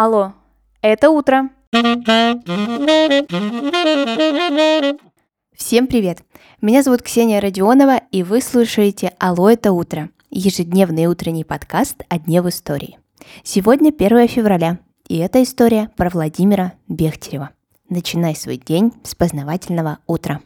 [0.00, 0.32] Алло,
[0.80, 1.50] это утро.
[5.56, 6.22] Всем привет!
[6.62, 12.42] Меня зовут Ксения Родионова, и вы слушаете «Алло, это утро»– ежедневный утренний подкаст о дне
[12.42, 13.00] в истории.
[13.42, 17.50] Сегодня 1 февраля, и это история про Владимира Бехтерева.
[17.88, 20.40] Начинай свой день с познавательного утра.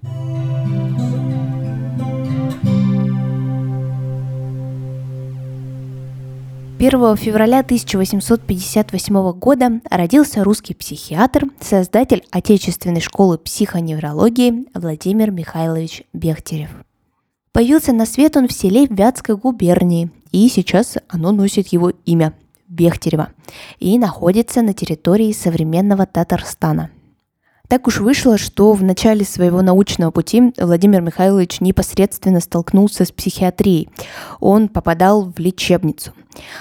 [6.82, 16.70] 1 февраля 1858 года родился русский психиатр, создатель отечественной школы психоневрологии Владимир Михайлович Бехтерев.
[17.52, 22.32] Появился на свет он в селе Вятской губернии, и сейчас оно носит его имя–
[22.66, 23.28] Бехтерева,
[23.78, 26.90] и находится на территории современного Татарстана–
[27.72, 33.88] так уж вышло, что в начале своего научного пути Владимир Михайлович непосредственно столкнулся с психиатрией.
[34.40, 36.12] Он попадал в лечебницу.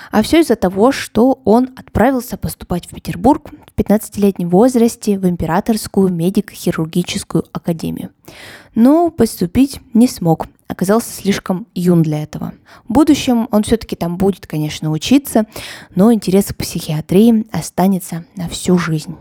[0.10, 6.08] А все из-за того, что он отправился поступать в Петербург в 15-летнем возрасте в Императорскую
[6.08, 8.12] медико-хирургическую академию.
[8.74, 12.54] Но поступить не смог, оказался слишком юн для этого.
[12.88, 15.46] В будущем он все-таки там будет, конечно, учиться,
[15.94, 19.18] но интерес к психиатрии останется на всю жизнь.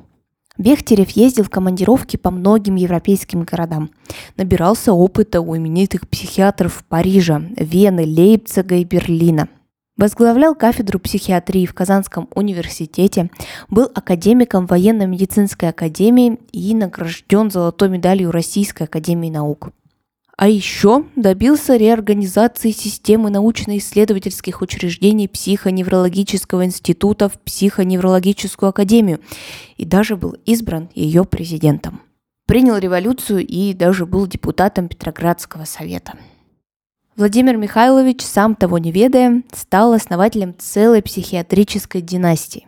[0.60, 3.88] Бехтерев ездил в командировки по многим европейским городам.
[4.36, 9.48] Набирался опыта у именитых психиатров Парижа, Вены, Лейпцига и Берлина.
[9.96, 13.30] Возглавлял кафедру психиатрии в Казанском университете,
[13.70, 19.70] был академиком военно-медицинской академии и награжден золотой медалью Российской академии наук.
[20.40, 29.20] А еще добился реорганизации системы научно-исследовательских учреждений психоневрологического института в психоневрологическую академию
[29.76, 32.00] и даже был избран ее президентом.
[32.46, 36.14] Принял революцию и даже был депутатом Петроградского совета.
[37.16, 42.66] Владимир Михайлович, сам того не ведая, стал основателем целой психиатрической династии.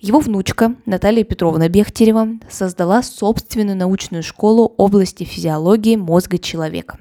[0.00, 6.98] Его внучка Наталья Петровна Бехтерева создала собственную научную школу области физиологии мозга человека.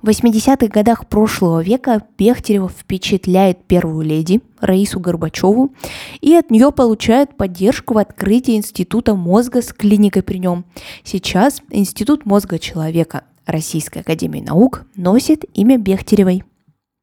[0.00, 5.74] В 80-х годах прошлого века Бехтерева впечатляет первую леди Раису Горбачеву
[6.22, 10.64] и от нее получает поддержку в открытии Института мозга с клиникой при нем.
[11.04, 16.42] Сейчас Институт мозга человека Российской Академии Наук носит имя Бехтеревой.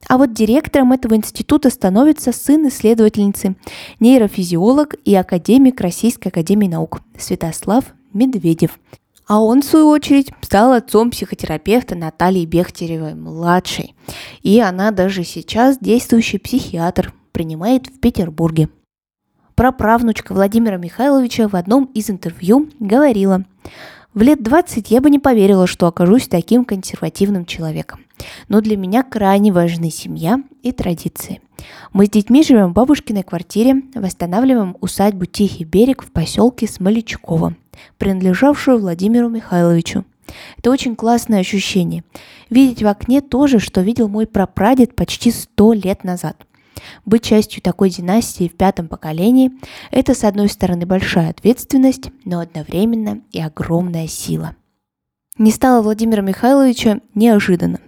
[0.07, 3.55] А вот директором этого института становится сын исследовательницы,
[3.99, 8.79] нейрофизиолог и академик Российской Академии Наук Святослав Медведев.
[9.27, 13.95] А он, в свою очередь, стал отцом психотерапевта Натальи Бехтеревой-младшей.
[14.41, 18.69] И она даже сейчас действующий психиатр, принимает в Петербурге.
[19.55, 23.45] Праправнучка Владимира Михайловича в одном из интервью говорила,
[24.13, 28.01] в лет 20 я бы не поверила, что окажусь таким консервативным человеком.
[28.47, 31.41] Но для меня крайне важны семья и традиции.
[31.93, 37.55] Мы с детьми живем в бабушкиной квартире, восстанавливаем усадьбу Тихий берег в поселке Смолячково,
[37.97, 40.05] принадлежавшую Владимиру Михайловичу.
[40.57, 42.03] Это очень классное ощущение.
[42.49, 46.35] Видеть в окне то же, что видел мой прапрадед почти сто лет назад–
[47.05, 49.51] быть частью такой династии в пятом поколении–
[49.91, 54.55] это, с одной стороны, большая ответственность, но одновременно и огромная сила.
[55.37, 57.79] Не стало Владимира Михайловича неожиданно.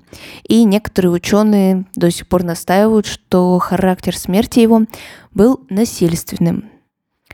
[0.48, 4.84] И некоторые ученые до сих пор настаивают, что характер смерти его
[5.32, 6.70] был насильственным.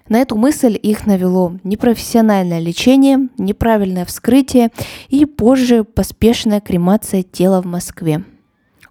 [0.08, 4.72] На эту мысль их навело непрофессиональное лечение, неправильное вскрытие
[5.10, 8.24] и позже поспешная кремация тела в Москве–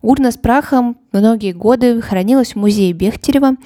[0.08, 3.56] Урна с прахом многие годы хранилась в музее Бехтерева,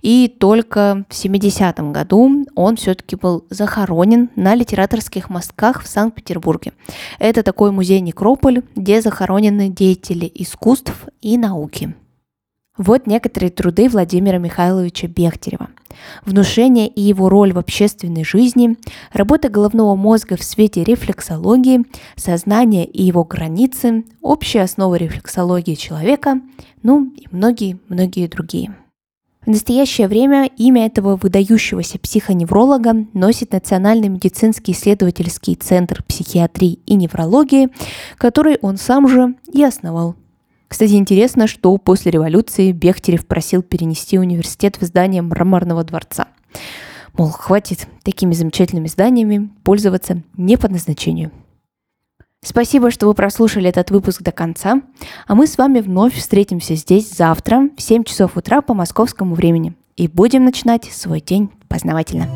[0.00, 6.72] и только в 70-м году он все-таки был захоронен на литераторских мостках в Санкт-Петербурге.
[7.18, 11.94] Это такой музей-некрополь, где захоронены деятели искусств и науки.
[12.78, 15.68] Вот некоторые труды Владимира Михайловича Бехтерева.
[16.24, 18.76] Внушение и его роль в общественной жизни,
[19.12, 21.84] работа головного мозга в свете рефлексологии,
[22.16, 26.40] сознание и его границы, общая основа рефлексологии человека,
[26.82, 28.74] ну и многие-многие другие.
[29.44, 37.70] В настоящее время имя этого выдающегося психоневролога носит Национальный медицинский исследовательский центр психиатрии и неврологии,
[38.18, 40.14] который он сам же и основал.
[40.70, 46.28] Кстати, интересно, что после революции Бехтерев просил перенести университет в здание Мраморного дворца.
[47.12, 51.32] Мол, хватит такими замечательными зданиями пользоваться не по назначению.
[52.40, 54.80] Спасибо, что вы прослушали этот выпуск до конца,
[55.26, 59.74] а мы с вами вновь встретимся здесь завтра в 7 часов утра по московскому времени
[59.96, 62.28] и будем начинать свой день познавательно.